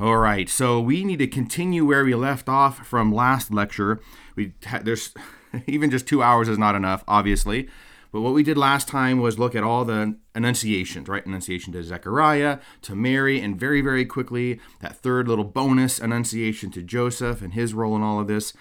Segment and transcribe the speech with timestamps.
[0.00, 4.00] All right, so we need to continue where we left off from last lecture.
[4.36, 5.12] We ha- there's
[5.66, 7.68] even just two hours is not enough, obviously.
[8.12, 11.26] But what we did last time was look at all the annunciations, right?
[11.26, 16.82] Annunciation to Zechariah, to Mary, and very, very quickly, that third little bonus annunciation to
[16.84, 18.52] Joseph and his role in all of this.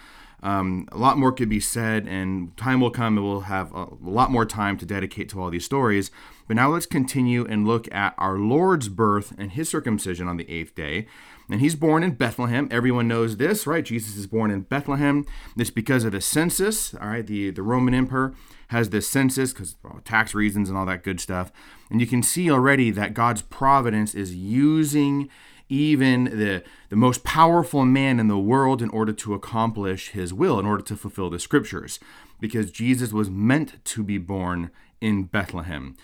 [0.41, 3.87] Um, a lot more could be said, and time will come and we'll have a
[4.01, 6.09] lot more time to dedicate to all these stories.
[6.47, 10.49] But now let's continue and look at our Lord's birth and his circumcision on the
[10.49, 11.07] eighth day.
[11.49, 12.67] And he's born in Bethlehem.
[12.71, 13.83] Everyone knows this, right?
[13.83, 15.25] Jesus is born in Bethlehem.
[15.55, 17.25] This because of the census, all right?
[17.25, 18.33] The, the Roman emperor
[18.69, 21.51] has this census because well, tax reasons and all that good stuff.
[21.89, 25.29] And you can see already that God's providence is using
[25.69, 30.59] even the, the most powerful man in the world in order to accomplish his will,
[30.59, 31.99] in order to fulfill the scriptures,
[32.39, 34.71] because Jesus was meant to be born
[35.01, 35.95] in Bethlehem.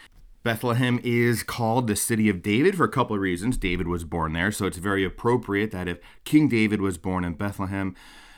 [0.43, 3.57] Bethlehem is called the city of David for a couple of reasons.
[3.57, 7.33] David was born there, so it's very appropriate that if King David was born in
[7.33, 7.95] Bethlehem,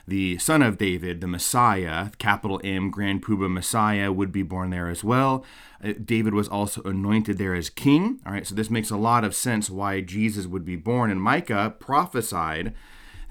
[0.08, 4.88] the son of David, the Messiah, capital M, Grand Puba Messiah, would be born there
[4.88, 5.44] as well.
[5.84, 8.20] Uh, David was also anointed there as king.
[8.24, 11.10] All right, so this makes a lot of sense why Jesus would be born.
[11.10, 12.76] And Micah prophesied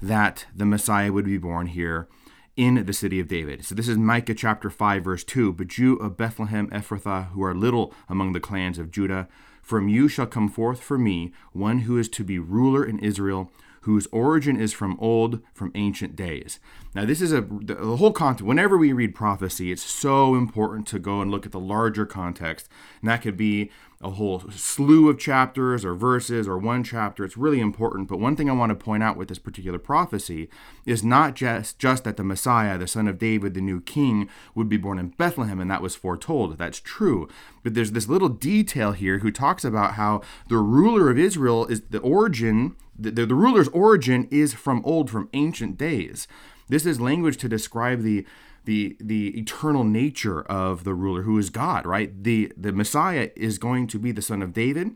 [0.01, 2.09] that the Messiah would be born here
[2.57, 3.65] in the city of David.
[3.65, 5.53] So this is Micah chapter 5, verse 2.
[5.53, 9.27] But you of Bethlehem Ephrathah, who are little among the clans of Judah,
[9.61, 13.51] from you shall come forth for me one who is to be ruler in Israel
[13.85, 16.59] whose origin is from old, from ancient days.
[16.95, 18.43] Now, this is a the whole context.
[18.43, 22.67] Whenever we read prophecy, it's so important to go and look at the larger context,
[22.99, 23.69] and that could be
[24.01, 27.23] a whole slew of chapters or verses or one chapter.
[27.23, 28.07] It's really important.
[28.07, 30.49] But one thing I want to point out with this particular prophecy
[30.85, 34.69] is not just just that the Messiah, the son of David, the new king, would
[34.69, 36.57] be born in Bethlehem, and that was foretold.
[36.57, 37.27] That's true.
[37.63, 41.81] But there's this little detail here who talks about how the ruler of Israel is
[41.89, 46.27] the origin the, the, the ruler's origin is from old, from ancient days.
[46.69, 48.25] This is language to describe the
[48.65, 52.23] the the eternal nature of the ruler who is God, right?
[52.23, 54.95] The the Messiah is going to be the son of David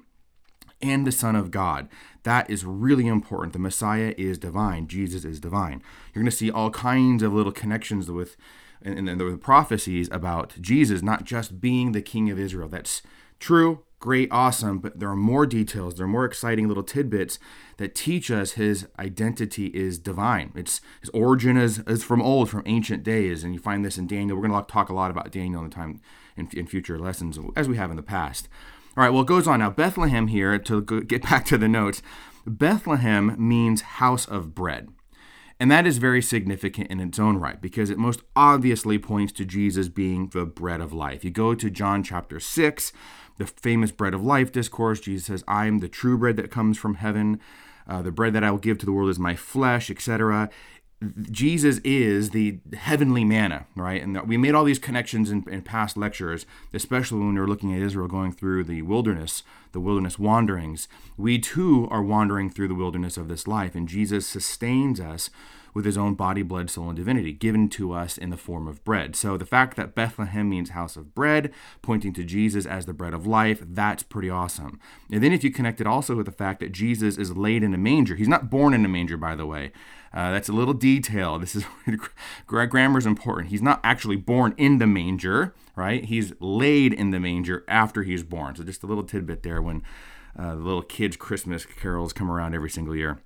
[0.81, 1.89] and the son of God.
[2.23, 3.53] That is really important.
[3.53, 4.87] The Messiah is divine.
[4.87, 5.81] Jesus is divine.
[6.13, 8.37] You're going to see all kinds of little connections with
[8.81, 12.69] and, and the prophecies about Jesus not just being the king of Israel.
[12.69, 13.01] That's
[13.39, 15.95] true, great, awesome, but there are more details.
[15.95, 17.37] There are more exciting little tidbits
[17.77, 20.51] that teach us his identity is divine.
[20.55, 24.07] It's his origin is, is from old, from ancient days, and you find this in
[24.07, 24.37] Daniel.
[24.37, 26.01] We're going to talk a lot about Daniel in the time
[26.37, 28.47] in, in future lessons, as we have in the past.
[28.95, 29.69] All right, well, it goes on now.
[29.69, 32.01] Bethlehem here to get back to the notes.
[32.45, 34.89] Bethlehem means house of bread.
[35.59, 39.45] And that is very significant in its own right because it most obviously points to
[39.45, 41.25] Jesus being the bread of life.
[41.25, 42.93] You go to John chapter 6,
[43.39, 44.99] the famous bread of life discourse.
[44.99, 47.39] Jesus says, I am the true bread that comes from heaven.
[47.87, 50.49] Uh, the bread that I will give to the world is my flesh, etc.
[51.31, 54.03] Jesus is the heavenly manna, right?
[54.03, 57.73] And we made all these connections in, in, past lectures, especially when we were looking
[57.73, 60.89] at Israel going through the wilderness, the wilderness wanderings.
[61.17, 65.29] We too are wandering through the wilderness of this life, and Jesus sustains us
[65.73, 68.83] with his own body, blood, soul, and divinity, given to us in the form of
[68.83, 69.15] bread.
[69.15, 73.13] So the fact that Bethlehem means house of bread, pointing to Jesus as the bread
[73.13, 74.79] of life, that's pretty awesome.
[75.11, 77.73] And then if you connect it also with the fact that Jesus is laid in
[77.73, 79.71] a manger, he's not born in a manger, by the way.
[80.13, 81.37] Uh, that's a little detail.
[81.37, 81.65] This is
[82.47, 83.49] grammar is important.
[83.49, 86.03] He's not actually born in the manger, right?
[86.03, 88.55] He's laid in the manger after he's born.
[88.55, 89.83] So just a little tidbit there when
[90.37, 93.19] uh, the little kids' Christmas carols come around every single year.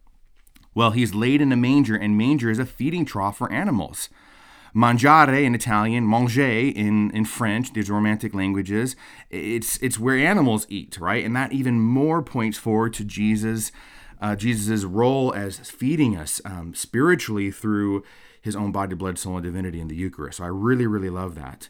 [0.76, 4.10] Well, he's laid in a manger, and manger is a feeding trough for animals.
[4.76, 8.96] Mangiare in Italian, manger in, in French, these romantic languages,
[9.30, 11.24] it's, it's where animals eat, right?
[11.24, 13.72] And that even more points forward to Jesus'
[14.24, 18.04] uh, Jesus' role as feeding us um, spiritually through
[18.42, 20.38] his own body, blood, soul, and divinity in the Eucharist.
[20.38, 21.68] So I really, really love that.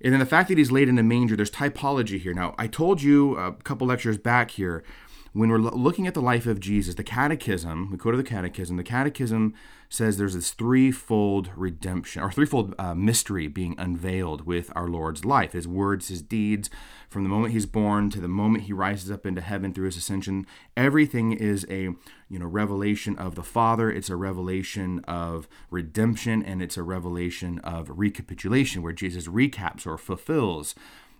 [0.00, 2.32] And then the fact that he's laid in a manger, there's typology here.
[2.32, 4.84] Now, I told you a couple lectures back here
[5.32, 8.82] when we're looking at the life of Jesus, the catechism, we to the catechism, the
[8.82, 9.54] catechism
[9.90, 15.52] says there's this threefold redemption or threefold uh, mystery being unveiled with our Lord's life
[15.52, 16.68] his words, his deeds,
[17.08, 19.96] from the moment he's born to the moment he rises up into heaven through his
[19.96, 20.46] ascension.
[20.76, 21.94] Everything is a
[22.28, 27.58] you know revelation of the Father, it's a revelation of redemption, and it's a revelation
[27.60, 30.74] of recapitulation where Jesus recaps or fulfills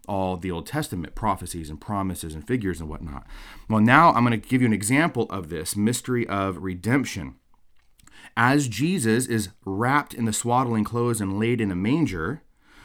[0.08, 3.26] all the Old Testament prophecies and promises and figures and whatnot.
[3.69, 7.37] Well, now I'm going to give you an example of this mystery of redemption.
[8.37, 12.43] As Jesus is wrapped in the swaddling clothes and laid in a manger,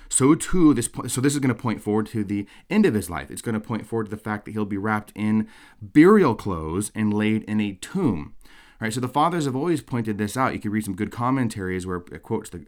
[0.10, 3.10] so too this so this is going to point forward to the end of his
[3.10, 3.32] life.
[3.32, 5.48] It's going to point forward to the fact that he'll be wrapped in
[5.82, 8.36] burial clothes and laid in a tomb.
[8.80, 8.94] Right?
[8.94, 10.54] So the fathers have always pointed this out.
[10.54, 12.66] You can read some good commentaries where it quotes the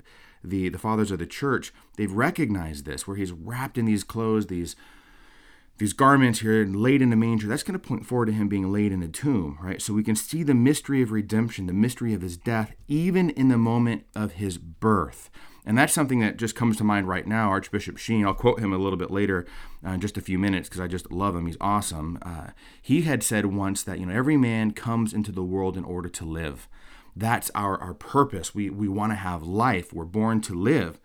[0.49, 1.73] the, the fathers of the church.
[1.97, 4.75] They've recognized this, where he's wrapped in these clothes, these
[5.77, 8.71] these garments here laid in the manger, that's going to point forward to him being
[8.71, 9.81] laid in a tomb, right?
[9.81, 13.49] So we can see the mystery of redemption, the mystery of his death, even in
[13.49, 15.29] the moment of his birth.
[15.65, 17.49] And that's something that just comes to mind right now.
[17.49, 19.45] Archbishop Sheen, I'll quote him a little bit later
[19.85, 21.47] uh, in just a few minutes because I just love him.
[21.47, 22.19] He's awesome.
[22.21, 22.51] Uh,
[22.81, 26.07] he had said once that, you know, every man comes into the world in order
[26.07, 26.69] to live.
[27.15, 28.53] That's our, our purpose.
[28.53, 29.93] We, we want to have life.
[29.93, 30.99] We're born to live.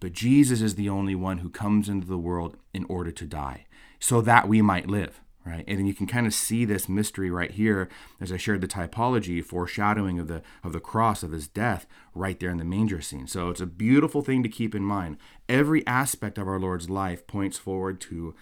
[0.00, 3.66] But Jesus is the only one who comes into the world in order to die
[4.00, 7.52] so that we might live right and you can kind of see this mystery right
[7.52, 7.88] here
[8.20, 12.40] as i shared the typology foreshadowing of the of the cross of his death right
[12.40, 15.16] there in the manger scene so it's a beautiful thing to keep in mind
[15.48, 18.34] every aspect of our lord's life points forward to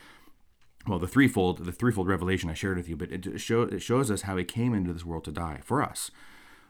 [0.87, 4.11] well the threefold the threefold revelation i shared with you but it, show, it shows
[4.11, 6.11] us how he came into this world to die for us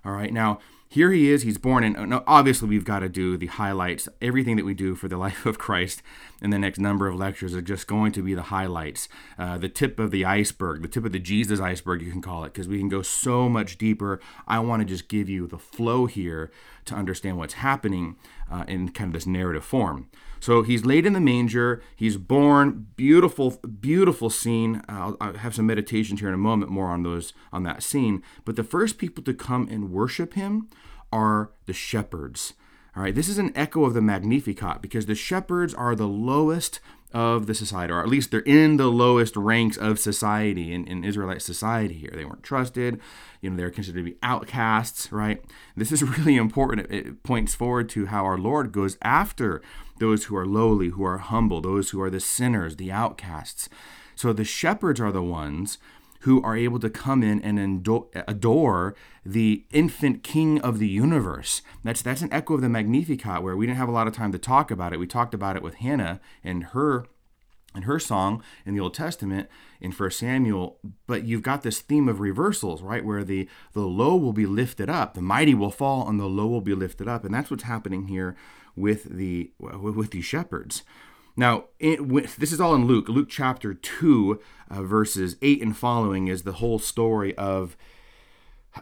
[0.05, 0.58] all right now
[0.92, 1.42] here he is.
[1.42, 2.12] He's born in.
[2.26, 4.08] obviously, we've got to do the highlights.
[4.20, 6.02] Everything that we do for the life of Christ
[6.42, 9.08] in the next number of lectures are just going to be the highlights,
[9.38, 12.42] uh, the tip of the iceberg, the tip of the Jesus iceberg, you can call
[12.42, 14.20] it, because we can go so much deeper.
[14.48, 16.50] I want to just give you the flow here
[16.87, 18.16] to understand what's happening
[18.50, 20.08] uh, in kind of this narrative form.
[20.40, 21.82] So he's laid in the manger.
[21.94, 22.88] He's born.
[22.96, 24.82] Beautiful, beautiful scene.
[24.88, 28.22] I'll, have some meditations here in a moment more on those on that scene.
[28.44, 30.69] But the first people to come and worship him
[31.12, 32.55] are the shepherds.
[32.97, 36.81] All right, this is an echo of the Magnificat because the shepherds are the lowest
[37.12, 41.05] of the society, or at least they're in the lowest ranks of society in, in
[41.05, 42.12] Israelite society here.
[42.15, 43.01] They weren't trusted,
[43.41, 45.43] you know, they're considered to be outcasts, right?
[45.77, 46.91] This is really important.
[46.91, 49.61] It points forward to how our Lord goes after
[49.99, 53.69] those who are lowly, who are humble, those who are the sinners, the outcasts.
[54.15, 55.79] So the shepherds are the ones
[56.20, 57.87] who are able to come in and
[58.28, 58.94] adore
[59.25, 61.62] the infant king of the universe.
[61.84, 64.32] That's that's an echo of the Magnificat, where we didn't have a lot of time
[64.32, 64.99] to talk about it.
[64.99, 67.06] We talked about it with Hannah and her
[67.75, 69.49] and her song in the Old Testament
[69.81, 73.05] in First Samuel, but you've got this theme of reversals, right?
[73.05, 76.46] Where the the low will be lifted up, the mighty will fall, and the low
[76.46, 78.37] will be lifted up, and that's what's happening here
[78.76, 80.82] with the with these shepherds.
[81.40, 82.06] Now, it,
[82.38, 83.08] this is all in Luke.
[83.08, 84.38] Luke chapter 2,
[84.70, 87.78] uh, verses 8 and following is the whole story of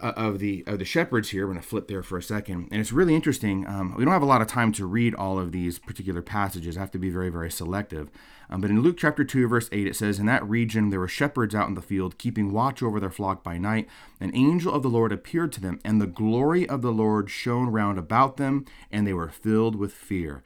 [0.01, 1.47] uh, of the of the shepherds here.
[1.47, 3.65] We're going to flip there for a second, and it's really interesting.
[3.65, 6.75] Um, we don't have a lot of time to read all of these particular passages.
[6.75, 8.09] I have to be very very selective.
[8.49, 11.07] Um, but in Luke chapter two verse eight, it says, "In that region there were
[11.07, 13.87] shepherds out in the field, keeping watch over their flock by night.
[14.19, 17.69] An angel of the Lord appeared to them, and the glory of the Lord shone
[17.69, 20.43] round about them, and they were filled with fear."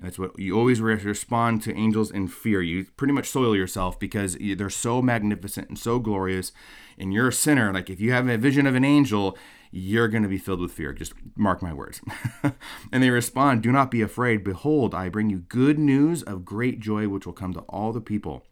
[0.00, 2.60] That's what you always respond to angels in fear.
[2.62, 6.52] You pretty much soil yourself because they're so magnificent and so glorious.
[6.98, 7.72] And you're a sinner.
[7.72, 9.36] Like if you have a vision of an angel,
[9.70, 10.92] you're going to be filled with fear.
[10.92, 12.00] Just mark my words.
[12.92, 14.44] and they respond, Do not be afraid.
[14.44, 18.00] Behold, I bring you good news of great joy, which will come to all the
[18.00, 18.44] people.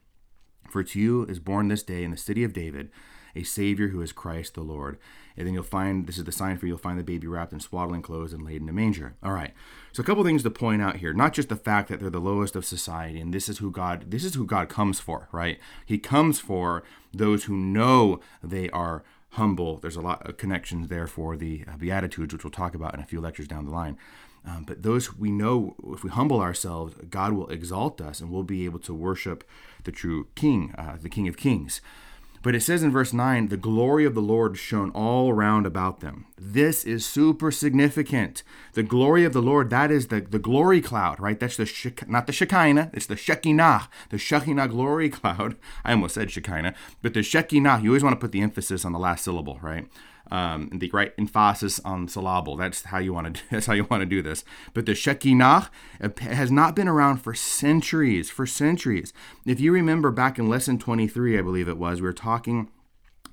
[0.70, 2.90] For to you is born this day in the city of David
[3.35, 4.99] a Savior who is Christ the Lord.
[5.37, 7.53] And then you'll find this is the sign for you, you'll find the baby wrapped
[7.53, 9.15] in swaddling clothes and laid in a manger.
[9.23, 9.53] All right.
[9.93, 11.13] So a couple things to point out here.
[11.13, 14.11] Not just the fact that they're the lowest of society, and this is who God
[14.11, 15.59] this is who God comes for, right?
[15.85, 19.79] He comes for those who know they are humble.
[19.79, 23.01] There's a lot of connections there for the uh, Beatitudes, which we'll talk about in
[23.01, 23.99] a few lectures down the line.
[24.47, 28.43] Um, but those we know, if we humble ourselves, God will exalt us and we'll
[28.43, 29.49] be able to worship
[29.85, 31.81] the true King, uh, the King of Kings.
[32.45, 36.01] But it says in verse 9, the glory of the Lord shone all around about
[36.01, 36.27] them.
[36.37, 38.43] This is super significant.
[38.75, 41.41] The glory of the Lord, that is the, the glory cloud, right?
[41.41, 45.57] That's the, not the Shekinah, it's the Shekinah, the Shekinah glory cloud.
[45.87, 48.93] I almost said Shekinah, but the Shekinah, you always want to put the emphasis on
[48.93, 49.89] the last syllable, right?
[50.31, 52.57] Um, the right emphasis on syllable.
[52.57, 53.43] That's how you want to.
[53.50, 54.45] That's how you want to do this.
[54.73, 55.71] But the Shekinah
[56.21, 58.31] has not been around for centuries.
[58.31, 59.12] For centuries.
[59.45, 62.69] If you remember back in lesson 23, I believe it was, we were talking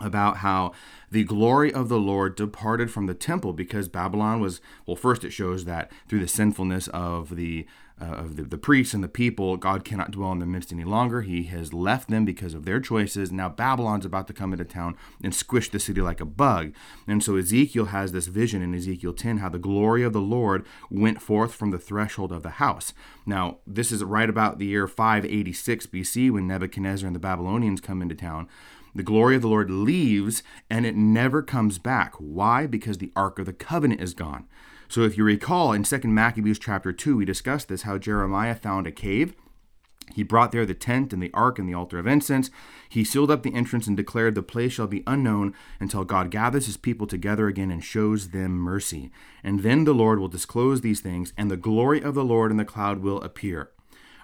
[0.02, 0.74] about how
[1.10, 5.32] the glory of the Lord departed from the temple because Babylon was, well, first it
[5.32, 7.66] shows that through the sinfulness of the
[8.02, 10.84] uh, of the, the, priests and the people, God cannot dwell in their midst any
[10.84, 11.22] longer.
[11.22, 13.32] He has left them because of their choices.
[13.32, 16.74] Now Babylon's about to come into town and squish the city like a bug.
[17.08, 20.66] And so Ezekiel has this vision in Ezekiel 10 how the glory of the Lord
[20.90, 22.92] went forth from the threshold of the house.
[23.26, 28.02] Now, this is right about the year 586 BC when Nebuchadnezzar and the Babylonians come
[28.02, 28.48] into town.
[28.94, 32.16] The glory of the Lord leaves and it never comes back.
[32.16, 32.68] Why?
[32.68, 34.48] Because the Ark of the Covenant is gone.
[34.90, 38.88] So if you recall in 2 Maccabees chapter 2, we discussed this how Jeremiah found
[38.88, 39.34] a cave
[40.14, 42.50] He brought there the tent and the ark and the altar of incense.
[42.90, 46.66] He sealed up the entrance and declared, The place shall be unknown until God gathers
[46.66, 49.12] his people together again and shows them mercy.
[49.44, 52.58] And then the Lord will disclose these things, and the glory of the Lord in
[52.58, 53.72] the cloud will appear.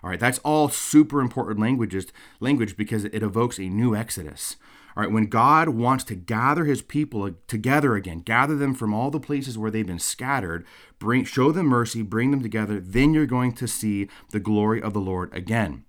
[0.04, 2.08] All right, that's all super important languages,
[2.40, 4.58] language because it evokes a new Exodus.
[4.96, 9.12] All right, when God wants to gather his people together again, gather them from all
[9.12, 10.66] the places where they've been scattered,
[10.98, 14.94] bring show them mercy, bring them together, then you're going to see the glory of
[14.94, 15.84] the Lord again.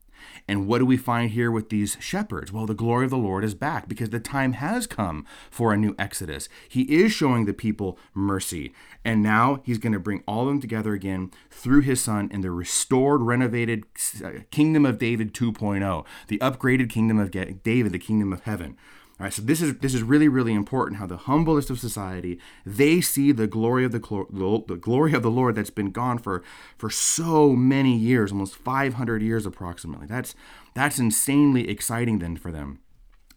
[0.47, 2.52] And what do we find here with these shepherds?
[2.52, 5.76] Well, the glory of the Lord is back because the time has come for a
[5.76, 6.49] new Exodus.
[6.68, 8.73] He is showing the people mercy.
[9.04, 12.40] And now he's going to bring all of them together again through his son in
[12.40, 13.85] the restored, renovated
[14.25, 18.76] uh, kingdom of David 2.0, the upgraded kingdom of David, the kingdom of heaven.
[19.20, 20.98] All right, so this is this is really really important.
[20.98, 25.30] How the humblest of society they see the glory of the, the glory of the
[25.30, 26.44] Lord that's been gone for
[26.76, 30.06] for so many years, almost 500 years approximately.
[30.06, 30.37] That's
[30.75, 32.78] that's insanely exciting then for them,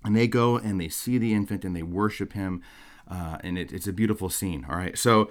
[0.04, 2.62] and they go and they see the infant and they worship him,
[3.10, 4.66] uh, and it, it's a beautiful scene.
[4.70, 5.30] All right, so.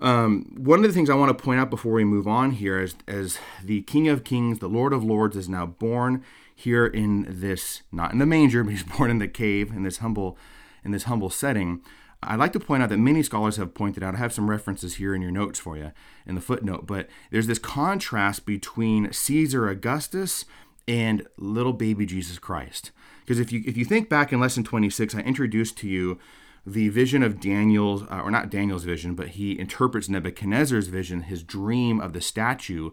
[0.00, 2.80] Um, one of the things I want to point out before we move on here
[2.80, 7.26] is as the King of Kings, the Lord of Lords, is now born here in
[7.28, 10.38] this, not in the manger, but he's born in the cave in this humble,
[10.84, 11.82] in this humble setting.
[12.22, 14.96] I'd like to point out that many scholars have pointed out, I have some references
[14.96, 15.92] here in your notes for you
[16.26, 20.44] in the footnote, but there's this contrast between Caesar Augustus
[20.86, 22.90] and little baby Jesus Christ.
[23.20, 26.18] Because if you if you think back in lesson 26, I introduced to you
[26.66, 31.42] the vision of Daniel's, uh, or not Daniel's vision, but he interprets Nebuchadnezzar's vision, his
[31.42, 32.90] dream of the statue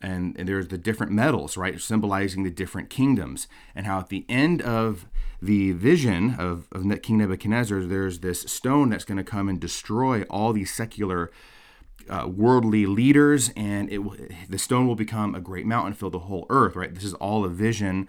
[0.00, 4.24] and, and there's the different metals, right, symbolizing the different kingdoms, and how at the
[4.28, 5.06] end of
[5.42, 10.22] the vision of, of King Nebuchadnezzar, there's this stone that's going to come and destroy
[10.24, 11.30] all these secular
[12.08, 14.00] uh, worldly leaders, and it
[14.50, 16.74] the stone will become a great mountain, fill the whole earth.
[16.74, 18.08] Right, this is all a vision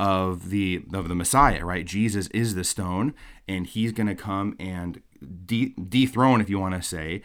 [0.00, 1.64] of the of the Messiah.
[1.64, 3.14] Right, Jesus is the stone,
[3.46, 5.02] and he's going to come and
[5.44, 7.22] de- dethrone, if you want to say,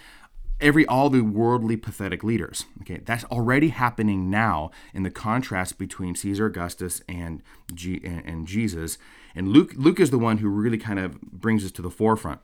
[0.60, 2.66] every all the worldly pathetic leaders.
[2.82, 8.98] Okay, that's already happening now in the contrast between Caesar Augustus and G, and, Jesus.
[9.36, 12.42] And Luke Luke is the one who really kind of brings us to the forefront.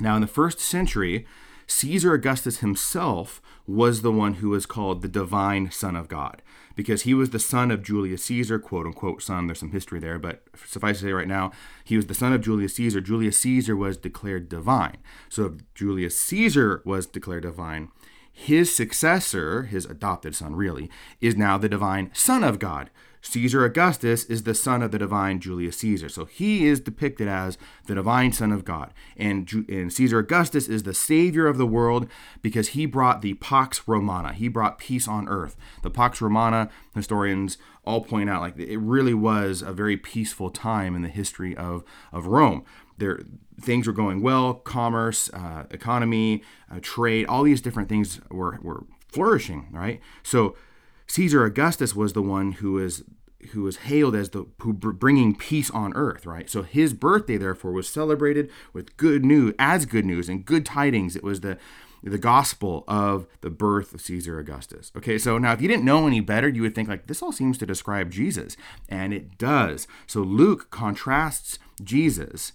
[0.00, 1.26] Now, in the first century,
[1.66, 6.42] Caesar Augustus himself was the one who was called the divine son of God
[6.76, 9.46] because he was the son of Julius Caesar, quote unquote son.
[9.46, 11.52] There's some history there, but suffice to say right now,
[11.84, 13.00] he was the son of Julius Caesar.
[13.00, 14.96] Julius Caesar was declared divine.
[15.28, 17.90] So if Julius Caesar was declared divine,
[18.32, 20.90] his successor, his adopted son really,
[21.20, 22.90] is now the divine son of God.
[23.24, 26.10] Caesar Augustus is the son of the divine Julius Caesar.
[26.10, 28.92] So he is depicted as the divine son of God.
[29.16, 32.06] And, and Caesar Augustus is the savior of the world
[32.42, 34.34] because he brought the Pax Romana.
[34.34, 35.56] He brought peace on earth.
[35.82, 40.94] The Pax Romana, historians all point out, like it really was a very peaceful time
[40.94, 42.64] in the history of, of Rome.
[42.98, 43.20] There,
[43.60, 48.84] things were going well, commerce, uh, economy, uh, trade, all these different things were, were
[49.08, 50.00] flourishing, right?
[50.22, 50.56] So
[51.06, 53.04] Caesar Augustus was the one who was
[53.50, 56.48] who was hailed as the who bringing peace on earth, right?
[56.48, 61.14] So his birthday therefore was celebrated with good news, as good news and good tidings.
[61.16, 61.58] It was the
[62.02, 64.92] the gospel of the birth of Caesar Augustus.
[64.94, 67.32] Okay, so now if you didn't know any better, you would think like this all
[67.32, 68.56] seems to describe Jesus,
[68.88, 69.86] and it does.
[70.06, 72.52] So Luke contrasts Jesus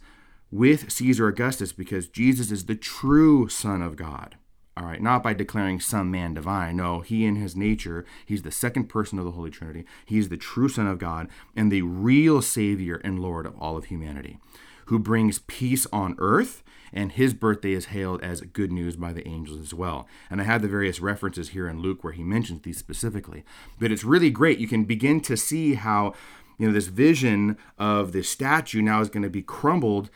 [0.51, 4.35] with Caesar Augustus because Jesus is the true Son of God.
[4.79, 6.77] All right, not by declaring some man divine.
[6.77, 9.83] No, he in his nature, he's the second person of the Holy Trinity.
[10.05, 13.85] He's the true Son of God and the real Savior and Lord of all of
[13.85, 14.37] humanity,
[14.85, 16.63] who brings peace on earth.
[16.91, 20.07] And his birthday is hailed as good news by the angels as well.
[20.27, 23.43] And I have the various references here in Luke where he mentions these specifically.
[23.79, 24.57] But it's really great.
[24.57, 26.15] You can begin to see how
[26.57, 30.09] you know this vision of this statue now is going to be crumbled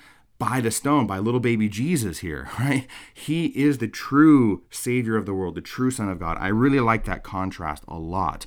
[0.49, 2.85] by the stone, by little baby Jesus here, right?
[3.13, 6.37] He is the true Savior of the world, the true Son of God.
[6.37, 8.45] I really like that contrast a lot.